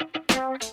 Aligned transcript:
Bye. 0.00 0.17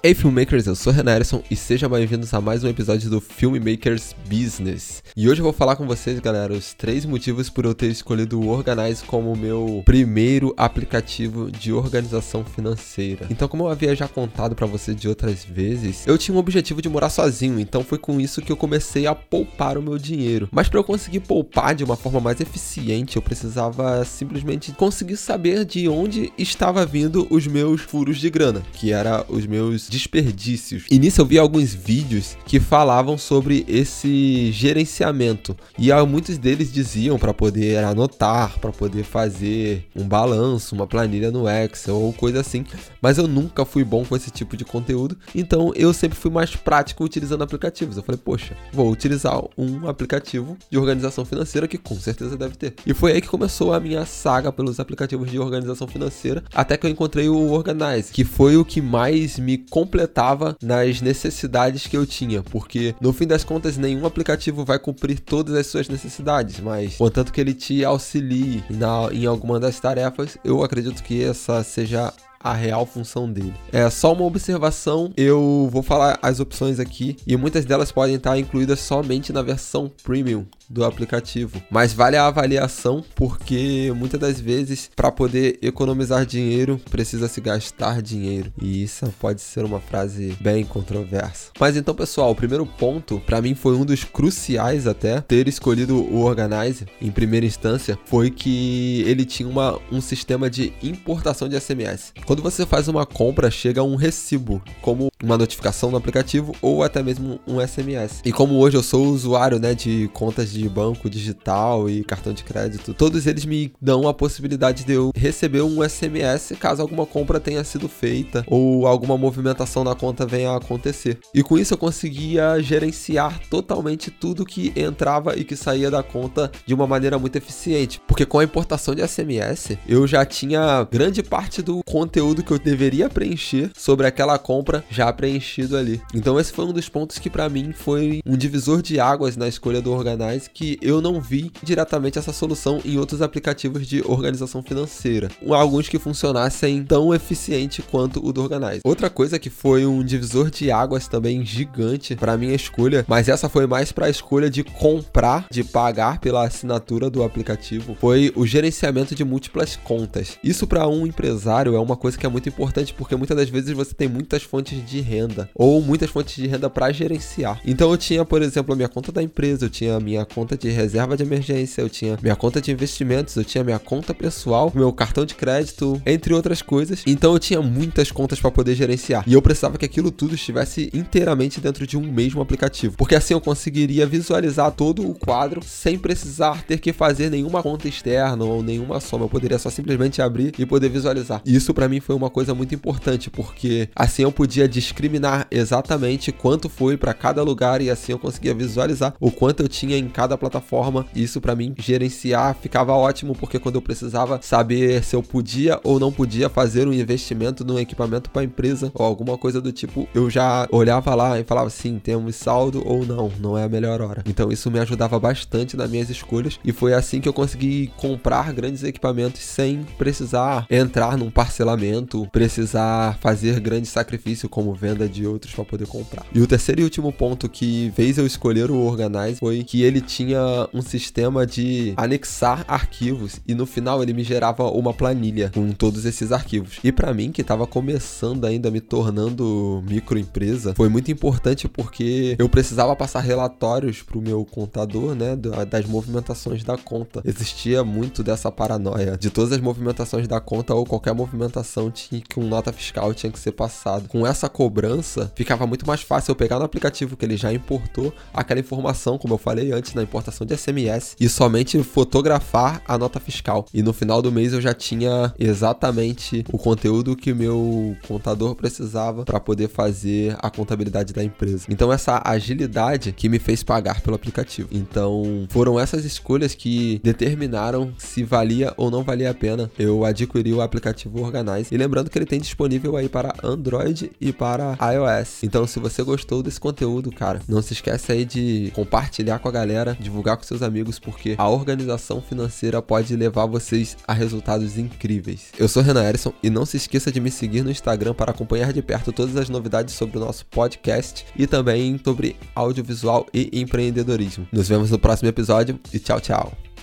Hey 0.06 0.14
Filmmakers, 0.14 0.68
eu 0.68 0.76
sou 0.76 0.94
Renan 0.94 1.16
Erison 1.16 1.42
e 1.50 1.56
sejam 1.56 1.90
bem-vindos 1.90 2.32
a 2.32 2.40
mais 2.40 2.64
um 2.64 2.68
episódio 2.68 3.10
do 3.10 3.20
Filmmakers 3.20 4.16
Business. 4.30 5.02
E 5.18 5.28
hoje 5.28 5.42
eu 5.42 5.44
vou 5.44 5.52
falar 5.52 5.76
com 5.76 5.88
vocês, 5.88 6.20
galera, 6.20 6.54
os 6.54 6.76
três 6.76 7.08
motivos 7.08 7.50
por 7.50 7.66
eu 7.66 7.74
ter 7.74 7.88
escolhido 7.88 8.40
o 8.40 8.50
Organize 8.50 9.04
como 9.04 9.36
meu 9.36 9.82
primeiro 9.84 10.54
aplicativo 10.58 11.50
de 11.50 11.74
organização 11.74 12.46
financeira. 12.46 13.26
Então, 13.32 13.48
como 13.48 13.64
eu 13.64 13.70
havia 13.70 13.96
já 13.96 14.08
contado 14.08 14.54
para 14.54 14.68
vocês 14.68 14.96
de 14.96 15.10
outras 15.10 15.44
vezes, 15.44 16.06
eu 16.06 16.20
tinha 16.20 16.36
um 16.36 16.40
objetivo 16.40 16.84
de 16.84 16.90
morar 16.90 17.10
sozinho, 17.10 17.60
então 17.60 17.84
foi 17.84 17.98
com 17.98 18.22
isso 18.22 18.44
que 18.44 18.52
eu 18.52 18.58
comecei 18.58 19.08
a 19.08 19.16
poupar 19.16 19.76
o 19.76 19.82
meu 19.82 19.98
dinheiro. 19.98 20.48
Mas 20.52 20.70
para 20.70 20.80
eu 20.80 20.84
conseguir 20.84 21.22
poupar 21.22 21.74
de 21.74 21.84
uma 21.84 21.96
forma 21.96 22.20
mais 22.20 22.40
eficiente, 22.40 23.16
eu 23.16 23.24
precisava 23.24 24.06
simplesmente 24.06 24.72
conseguir 24.74 25.18
saber 25.18 25.66
de 25.66 25.90
onde 25.90 26.32
estava 26.38 26.86
vindo 26.86 27.26
os 27.32 27.48
meus 27.48 27.82
furos 27.82 28.20
de 28.20 28.30
grana, 28.30 28.62
que 28.72 28.92
era 28.92 29.26
os 29.28 29.48
meus 29.48 29.95
desperdícios. 29.96 30.86
E 30.92 31.00
nisso 31.00 31.22
eu 31.22 31.26
vi 31.26 31.40
alguns 31.40 31.74
vídeos 31.74 32.38
que 32.46 32.60
falavam 32.60 33.18
sobre 33.18 33.66
esse 33.68 34.52
gerenciamento. 34.52 35.56
E 35.80 35.90
muitos 36.06 36.38
deles 36.38 36.72
diziam 36.72 37.18
para 37.18 37.34
poder 37.34 37.84
anotar, 37.84 38.60
para 38.60 38.72
poder 38.72 39.04
fazer 39.04 39.86
um 39.96 40.08
balanço, 40.08 40.76
uma 40.76 40.86
planilha 40.86 41.32
no 41.32 41.50
Excel 41.50 41.96
ou 41.96 42.12
coisa 42.12 42.42
assim. 42.42 42.66
Mas 43.02 43.18
eu 43.18 43.28
nunca 43.28 43.64
fui 43.64 43.84
bom 43.84 44.04
com 44.04 44.16
esse 44.16 44.30
tipo 44.30 44.58
de 44.58 44.66
conteúdo, 44.66 45.18
então 45.34 45.72
eu 45.76 45.94
sempre 45.94 46.18
fui 46.18 46.30
mais 46.30 46.56
prático 46.56 47.04
utilizando 47.04 47.44
aplicativos. 47.44 47.96
Eu 47.96 48.04
falei, 48.04 48.20
poxa, 48.24 48.58
vou 48.74 48.92
utilizar 48.92 49.42
um 49.58 49.88
aplicativo 49.88 50.58
de 50.70 50.78
organização 50.78 51.24
financeira 51.24 51.68
que 51.68 51.78
com 51.78 51.96
certeza 51.96 52.38
deve 52.38 52.56
ter. 52.58 52.74
E 52.86 52.94
foi 52.94 53.14
aí 53.14 53.22
que 53.22 53.28
começou 53.28 53.74
a 53.74 53.80
minha 53.80 54.06
saga 54.06 54.52
pelos 54.52 54.80
aplicativos 54.80 55.32
de 55.32 55.40
organização 55.40 55.88
financeira, 55.88 56.44
até 56.54 56.76
que 56.76 56.86
eu 56.86 56.90
encontrei 56.90 57.30
o 57.30 57.52
Organize, 57.52 58.12
que 58.12 58.24
foi 58.24 58.58
o 58.58 58.66
que 58.66 58.82
mais 58.82 59.40
me 59.40 59.58
completava 59.86 60.58
nas 60.62 61.00
necessidades 61.00 61.86
que 61.86 61.96
eu 61.96 62.06
tinha, 62.06 62.42
porque 62.42 62.96
no 63.00 63.14
fim 63.14 63.28
das 63.28 63.44
contas 63.44 63.78
nenhum 63.78 64.06
aplicativo 64.06 64.66
vai 64.66 64.80
cumprir 64.80 65.20
todas 65.20 65.54
as 65.56 65.68
suas 65.68 65.88
necessidades, 65.88 66.60
mas 66.60 66.98
contanto 66.98 67.32
que 67.32 67.40
ele 67.40 67.54
te 67.54 67.86
auxilie 67.86 68.64
na, 68.70 69.10
em 69.12 69.26
alguma 69.26 69.60
das 69.60 69.80
tarefas, 69.80 70.38
eu 70.44 70.64
acredito 70.64 71.04
que 71.04 71.24
essa 71.24 71.64
seja 71.64 72.12
a 72.46 72.54
real 72.54 72.86
função 72.86 73.30
dele. 73.32 73.56
É 73.72 73.90
só 73.90 74.14
uma 74.14 74.24
observação, 74.24 75.12
eu 75.18 75.68
vou 75.72 75.82
falar 75.82 76.20
as 76.22 76.40
opções 76.40 76.80
aqui 76.80 77.18
e 77.26 77.36
muitas 77.36 77.66
delas 77.66 77.92
podem 77.92 78.16
estar 78.16 78.38
incluídas 78.38 78.80
somente 78.82 79.34
na 79.34 79.42
versão 79.42 79.92
premium 80.04 80.46
do 80.70 80.84
aplicativo. 80.84 81.62
Mas 81.70 81.94
vale 81.94 82.18
a 82.18 82.28
avaliação 82.28 83.04
porque 83.16 83.92
muitas 83.96 84.20
das 84.20 84.40
vezes 84.40 84.90
para 84.96 85.12
poder 85.12 85.58
economizar 85.62 86.26
dinheiro 86.26 86.80
precisa 86.90 87.28
se 87.28 87.42
gastar 87.42 88.02
dinheiro. 88.02 88.52
E 88.62 88.84
isso 88.84 89.12
pode 89.20 89.42
ser 89.42 89.64
uma 89.64 89.80
frase 89.80 90.38
bem 90.40 90.64
controversa. 90.64 91.52
Mas 91.60 91.76
então, 91.76 91.96
pessoal, 91.96 92.32
o 92.32 92.36
primeiro 92.36 92.66
ponto 92.66 93.20
para 93.26 93.42
mim 93.42 93.56
foi 93.56 93.76
um 93.76 93.86
dos 93.86 94.04
cruciais 94.04 94.88
até 94.88 95.22
ter 95.22 95.48
escolhido 95.48 95.96
o 95.96 96.22
Organize 96.22 96.86
em 97.02 97.12
primeira 97.12 97.46
instância 97.46 97.98
foi 98.06 98.30
que 98.30 99.04
ele 99.06 99.26
tinha 99.26 99.48
uma, 99.48 99.80
um 99.92 100.02
sistema 100.02 100.50
de 100.50 100.74
importação 100.82 101.48
de 101.48 101.60
SMS. 101.60 102.14
Quando 102.26 102.35
você 102.42 102.66
faz 102.66 102.88
uma 102.88 103.06
compra, 103.06 103.52
chega 103.52 103.84
um 103.84 103.96
recibo, 103.96 104.62
como 104.82 105.10
uma 105.26 105.38
notificação 105.38 105.90
no 105.90 105.98
aplicativo 105.98 106.56
ou 106.62 106.84
até 106.84 107.02
mesmo 107.02 107.40
um 107.48 107.60
SMS. 107.60 108.22
E 108.24 108.32
como 108.32 108.60
hoje 108.60 108.78
eu 108.78 108.84
sou 108.84 109.08
usuário, 109.08 109.60
né, 109.60 109.74
de 109.74 110.08
contas 110.14 110.52
de 110.52 110.70
banco 110.70 111.10
digital 111.10 111.90
e 111.90 112.04
cartão 112.04 112.32
de 112.32 112.44
crédito, 112.44 112.94
todos 112.94 113.26
eles 113.26 113.44
me 113.44 113.74
dão 113.82 114.08
a 114.08 114.14
possibilidade 114.14 114.84
de 114.84 114.94
eu 114.94 115.12
receber 115.16 115.62
um 115.62 115.84
SMS 115.88 116.54
caso 116.60 116.82
alguma 116.82 117.06
compra 117.06 117.40
tenha 117.40 117.64
sido 117.64 117.90
feita 117.90 118.46
ou 118.48 118.86
alguma 118.86 119.18
movimentação 119.18 119.84
na 119.84 119.96
conta 119.96 120.26
venha 120.26 120.52
a 120.52 120.58
acontecer. 120.58 121.18
E 121.34 121.42
com 121.42 121.58
isso 121.58 121.74
eu 121.74 121.78
conseguia 121.78 122.62
gerenciar 122.62 123.40
totalmente 123.50 124.12
tudo 124.12 124.46
que 124.46 124.72
entrava 124.76 125.36
e 125.36 125.44
que 125.44 125.56
saía 125.56 125.90
da 125.90 126.04
conta 126.04 126.52
de 126.66 126.74
uma 126.74 126.86
maneira 126.86 127.18
muito 127.18 127.36
eficiente, 127.36 128.00
porque 128.08 128.26
com 128.26 128.38
a 128.38 128.44
importação 128.44 128.94
de 128.94 129.06
SMS 129.08 129.78
eu 129.88 130.06
já 130.06 130.24
tinha 130.24 130.88
grande 130.92 131.24
parte 131.24 131.64
do 131.64 131.84
conteúdo 131.84 132.44
que 132.44 132.52
eu 132.52 132.60
deveria 132.60 133.10
preencher 133.10 133.72
sobre 133.76 134.06
aquela 134.06 134.38
compra 134.38 134.84
já 134.90 135.15
preenchido 135.16 135.78
ali. 135.78 136.02
Então 136.14 136.40
esse 136.40 136.54
foi 136.54 136.66
um 136.66 136.74
dos 136.74 136.90
pontos 136.90 137.18
que 137.18 137.30
para 137.30 137.50
mim 137.50 137.72
foi 137.74 138.22
um 138.26 138.38
divisor 138.38 138.82
de 138.82 139.00
águas 139.00 139.36
na 139.36 139.48
escolha 139.48 139.82
do 139.82 139.92
Organize 139.92 140.50
que 140.50 140.78
eu 140.82 141.02
não 141.02 141.20
vi 141.20 141.52
diretamente 141.64 142.20
essa 142.20 142.34
solução 142.34 142.82
em 142.86 142.98
outros 142.98 143.22
aplicativos 143.22 143.88
de 143.88 144.04
organização 144.06 144.62
financeira. 144.62 145.30
Alguns 145.50 145.88
que 145.88 145.98
funcionassem 145.98 146.84
tão 146.84 147.14
eficiente 147.14 147.82
quanto 147.82 148.26
o 148.26 148.32
do 148.32 148.42
Organize. 148.42 148.82
Outra 148.84 149.10
coisa 149.10 149.40
que 149.40 149.50
foi 149.50 149.86
um 149.86 150.04
divisor 150.04 150.52
de 150.52 150.72
águas 150.72 151.08
também 151.08 151.46
gigante 151.46 152.16
para 152.16 152.38
minha 152.38 152.54
escolha, 152.54 153.06
mas 153.08 153.30
essa 153.30 153.50
foi 153.50 153.66
mais 153.66 153.92
para 153.92 154.08
a 154.08 154.10
escolha 154.10 154.50
de 154.50 154.64
comprar, 154.64 155.48
de 155.50 155.64
pagar 155.64 156.20
pela 156.20 156.46
assinatura 156.46 157.10
do 157.10 157.24
aplicativo, 157.24 157.96
foi 158.00 158.32
o 158.36 158.46
gerenciamento 158.46 159.16
de 159.16 159.24
múltiplas 159.24 159.76
contas. 159.76 160.38
Isso 160.44 160.68
para 160.68 160.88
um 160.88 161.08
empresário 161.08 161.76
é 161.76 161.80
uma 161.80 161.96
coisa 161.96 162.18
que 162.18 162.26
é 162.26 162.30
muito 162.30 162.50
importante 162.50 162.94
porque 162.94 163.16
muitas 163.16 163.38
das 163.38 163.50
vezes 163.50 163.72
você 163.72 163.94
tem 163.94 164.08
muitas 164.08 164.44
fontes 164.44 164.86
de 164.86 164.95
renda 165.02 165.50
ou 165.54 165.82
muitas 165.82 166.10
fontes 166.10 166.36
de 166.36 166.48
renda 166.48 166.70
para 166.70 166.92
gerenciar. 166.92 167.62
Então 167.66 167.92
eu 167.92 167.98
tinha, 167.98 168.26
por 168.26 168.42
exemplo, 168.42 168.74
a 168.74 168.76
minha 168.76 168.90
conta 168.90 169.12
da 169.12 169.22
empresa, 169.22 169.66
eu 169.66 169.70
tinha 169.70 169.96
a 169.96 170.00
minha 170.00 170.26
conta 170.26 170.58
de 170.58 170.70
reserva 170.70 171.16
de 171.18 171.24
emergência, 171.24 171.82
eu 171.82 171.90
tinha 171.90 172.18
minha 172.22 172.36
conta 172.36 172.62
de 172.62 172.72
investimentos, 172.72 173.36
eu 173.36 173.44
tinha 173.44 173.64
minha 173.64 173.80
conta 173.80 174.14
pessoal, 174.14 174.72
meu 174.74 174.92
cartão 174.92 175.26
de 175.26 175.36
crédito, 175.36 176.02
entre 176.06 176.34
outras 176.34 176.62
coisas. 176.62 177.04
Então 177.06 177.34
eu 177.34 177.40
tinha 177.40 177.62
muitas 177.62 178.12
contas 178.12 178.40
para 178.40 178.52
poder 178.52 178.76
gerenciar. 178.76 179.24
E 179.28 179.34
eu 179.34 179.42
precisava 179.42 179.78
que 179.78 179.86
aquilo 179.86 180.12
tudo 180.12 180.36
estivesse 180.36 180.90
inteiramente 180.94 181.60
dentro 181.60 181.86
de 181.86 181.98
um 181.98 182.12
mesmo 182.12 182.42
aplicativo, 182.42 182.96
porque 182.98 183.16
assim 183.16 183.34
eu 183.34 183.42
conseguiria 183.42 184.06
visualizar 184.06 184.72
todo 184.72 185.08
o 185.10 185.14
quadro 185.14 185.62
sem 185.64 185.98
precisar 185.98 186.64
ter 186.64 186.80
que 186.80 186.94
fazer 186.94 187.30
nenhuma 187.30 187.62
conta 187.62 187.88
externa 187.88 188.44
ou 188.44 188.62
nenhuma 188.64 189.00
soma. 189.00 189.26
Eu 189.26 189.30
poderia 189.30 189.60
só 189.60 189.70
simplesmente 189.70 190.22
abrir 190.22 190.54
e 190.58 190.66
poder 190.66 190.90
visualizar. 190.90 191.42
E 191.46 191.56
isso 191.56 191.74
para 191.74 191.88
mim 191.88 192.00
foi 192.00 192.16
uma 192.16 192.30
coisa 192.30 192.54
muito 192.54 192.74
importante, 192.74 193.30
porque 193.30 193.90
assim 193.96 194.24
eu 194.24 194.32
podia 194.32 194.68
discriminar 194.86 195.48
exatamente 195.50 196.32
quanto 196.32 196.70
foi 196.70 196.96
para 196.96 197.14
cada 197.14 197.42
lugar 197.42 197.82
e 197.82 197.90
assim 197.90 198.12
eu 198.12 198.20
conseguia 198.20 198.54
visualizar 198.54 199.14
o 199.20 199.32
quanto 199.32 199.64
eu 199.64 199.68
tinha 199.68 199.98
em 199.98 200.08
cada 200.08 200.38
plataforma. 200.38 201.06
Isso 201.16 201.42
para 201.42 201.56
mim 201.56 201.74
gerenciar 201.78 202.56
ficava 202.62 202.94
ótimo 202.94 203.36
porque 203.36 203.60
quando 203.60 203.76
eu 203.76 203.82
precisava 203.82 204.40
saber 204.42 205.04
se 205.04 205.16
eu 205.16 205.24
podia 205.24 205.80
ou 205.84 206.00
não 206.00 206.12
podia 206.12 206.50
fazer 206.50 206.88
um 206.88 206.94
investimento 206.94 207.66
no 207.66 207.80
equipamento 207.80 208.30
para 208.30 208.42
a 208.42 208.46
empresa 208.46 208.92
ou 208.94 209.06
alguma 209.06 209.38
coisa 209.38 209.60
do 209.60 209.72
tipo, 209.72 210.08
eu 210.14 210.30
já 210.30 210.68
olhava 210.72 211.16
lá 211.16 211.40
e 211.40 211.44
falava 211.44 211.70
sim, 211.70 212.00
temos 212.00 212.36
saldo 212.36 212.84
ou 212.86 213.06
não, 213.06 213.32
não 213.40 213.58
é 213.58 213.64
a 213.64 213.70
melhor 213.70 214.02
hora. 214.02 214.24
Então 214.28 214.52
isso 214.52 214.70
me 214.70 214.80
ajudava 214.80 215.20
bastante 215.20 215.76
nas 215.76 215.90
minhas 215.90 216.10
escolhas 216.10 216.60
e 216.64 216.72
foi 216.72 216.94
assim 216.94 217.20
que 217.20 217.28
eu 217.28 217.34
consegui 217.34 217.92
comprar 217.98 218.54
grandes 218.54 218.84
equipamentos 218.84 219.42
sem 219.42 219.84
precisar 219.98 220.68
entrar 220.70 221.18
num 221.18 221.32
parcelamento, 221.32 222.28
precisar 222.32 223.18
fazer 223.20 223.60
grande 223.60 223.88
sacrifício 223.88 224.48
como 224.48 224.75
venda 224.76 225.08
de 225.08 225.26
outros 225.26 225.54
para 225.54 225.66
poder 225.66 225.88
comprar. 225.88 226.26
E 226.34 226.42
o 226.42 226.48
terceiro 226.48 226.82
e 226.82 226.84
último 226.84 227.12
ponto 227.12 227.50
que 227.50 227.92
fez 227.96 228.18
eu 228.18 228.26
escolher 228.26 228.70
o 228.70 228.78
Organize 228.78 229.40
foi 229.40 229.64
que 229.64 229.82
ele 229.84 230.02
tinha 230.02 230.68
um 230.74 230.82
sistema 230.82 231.46
de 231.46 231.94
anexar 231.98 232.66
arquivos 232.68 233.40
e 233.48 233.54
no 233.54 233.66
final 233.66 234.02
ele 234.02 234.14
me 234.14 234.24
gerava 234.24 234.70
uma 234.70 234.94
planilha 234.94 235.52
com 235.54 235.72
todos 235.72 236.06
esses 236.06 236.32
arquivos. 236.32 236.80
E 236.84 236.92
para 236.92 237.14
mim, 237.14 237.32
que 237.32 237.42
estava 237.42 237.66
começando 237.66 238.46
ainda 238.46 238.70
me 238.70 238.82
tornando 238.82 239.84
microempresa, 239.88 240.74
foi 240.76 240.90
muito 240.90 241.12
importante 241.12 241.68
porque 241.68 242.36
eu 242.38 242.50
precisava 242.50 242.96
passar 242.96 243.22
relatórios 243.22 244.02
para 244.02 244.18
o 244.18 244.22
meu 244.22 244.46
contador, 244.46 245.16
né, 245.16 245.36
das 245.36 245.86
movimentações 245.86 246.64
da 246.64 246.78
conta. 246.78 247.22
Existia 247.26 247.84
muito 247.84 248.24
dessa 248.24 248.52
paranoia 248.52 249.18
de 249.18 249.30
todas 249.30 249.52
as 249.52 249.60
movimentações 249.60 250.28
da 250.28 250.40
conta 250.40 250.74
ou 250.74 250.86
qualquer 250.86 251.14
movimentação 251.14 251.92
tinha 251.92 252.22
que 252.22 252.40
um 252.40 252.48
nota 252.48 252.72
fiscal 252.72 253.14
tinha 253.14 253.32
que 253.32 253.40
ser 253.40 253.52
passado. 253.52 254.08
Com 254.08 254.26
essa 254.26 254.50
cobrança, 254.66 255.32
ficava 255.36 255.68
muito 255.68 255.86
mais 255.86 256.02
fácil 256.02 256.32
eu 256.32 256.36
pegar 256.36 256.58
no 256.58 256.66
aplicativo 256.66 257.16
que 257.16 257.24
ele 257.24 257.38
já 257.38 257.54
importou 257.54 258.12
aquela 258.34 258.60
informação, 258.60 259.16
como 259.16 259.36
eu 259.36 259.38
falei 259.38 259.72
antes, 259.72 259.94
na 259.94 260.02
importação 260.02 260.46
de 260.46 260.58
SMS 260.58 261.16
e 261.20 261.30
somente 261.30 261.84
fotografar 261.84 262.82
a 262.88 262.98
nota 262.98 263.20
fiscal. 263.20 263.68
E 263.72 263.84
no 263.84 263.94
final 263.94 264.24
do 264.24 264.32
mês 264.32 264.54
eu 264.54 264.62
já 264.62 264.74
tinha 264.74 265.32
exatamente 265.38 266.44
o 266.52 266.58
conteúdo 266.58 267.16
que 267.16 267.32
meu 267.32 267.96
contador 268.08 268.56
precisava 268.56 269.24
para 269.24 269.40
poder 269.40 269.68
fazer 269.68 270.36
a 270.40 270.50
contabilidade 270.50 271.14
da 271.14 271.24
empresa. 271.24 271.68
Então 271.70 271.94
essa 271.94 272.24
agilidade 272.26 273.12
que 273.12 273.30
me 273.30 273.38
fez 273.38 273.62
pagar 273.62 274.02
pelo 274.02 274.16
aplicativo. 274.16 274.70
Então 274.72 275.46
foram 275.50 275.80
essas 275.80 276.04
escolhas 276.06 276.56
que 276.56 277.00
determinaram 277.04 277.94
se 278.00 278.24
valia 278.24 278.74
ou 278.78 278.90
não 278.90 279.04
valia 279.04 279.30
a 279.30 279.34
pena 279.34 279.70
eu 279.78 280.04
adquirir 280.04 280.54
o 280.54 280.62
aplicativo 280.62 281.22
Organize. 281.22 281.70
E 281.72 281.78
lembrando 281.78 282.10
que 282.10 282.18
ele 282.18 282.26
tem 282.26 282.40
disponível 282.40 282.98
aí 282.98 283.08
para 283.08 283.36
Android 283.44 284.12
e 284.20 284.34
para 284.34 284.55
para 284.56 284.94
iOS. 284.94 285.44
Então, 285.44 285.68
se 285.68 285.80
você 285.80 286.02
gostou 286.04 286.42
desse 286.42 286.60
conteúdo, 286.60 287.12
cara, 287.12 287.42
não 287.48 287.62
se 287.62 287.74
esquece 287.74 288.12
aí 288.12 288.26
de 288.26 288.72
compartilhar 288.74 289.40
com 289.40 289.50
a 289.50 289.52
galera, 289.52 289.98
divulgar 290.00 290.38
com 290.38 290.44
seus 290.44 290.62
amigos, 290.62 290.98
porque 291.00 291.36
a 291.38 291.50
organização 291.50 292.22
financeira 292.22 292.82
pode 292.82 293.16
levar 293.16 293.46
vocês 293.46 293.98
a 294.08 294.14
resultados 294.14 294.78
incríveis. 294.78 295.52
Eu 295.58 295.68
sou 295.68 295.84
Renan 295.84 296.04
Erison 296.04 296.34
e 296.42 296.50
não 296.50 296.66
se 296.66 296.78
esqueça 296.78 297.12
de 297.12 297.20
me 297.20 297.30
seguir 297.30 297.64
no 297.64 297.72
Instagram 297.72 298.14
para 298.14 298.32
acompanhar 298.32 298.72
de 298.72 298.82
perto 298.82 299.12
todas 299.12 299.36
as 299.36 299.50
novidades 299.50 299.94
sobre 299.96 300.18
o 300.18 300.22
nosso 300.22 300.46
podcast 300.46 301.26
e 301.36 301.46
também 301.46 302.00
sobre 302.04 302.36
audiovisual 302.54 303.26
e 303.34 303.50
empreendedorismo. 303.60 304.48
Nos 304.52 304.68
vemos 304.68 304.92
no 304.92 305.00
próximo 305.00 305.30
episódio 305.30 305.80
e 305.94 306.00
tchau, 306.00 306.20
tchau. 306.20 306.75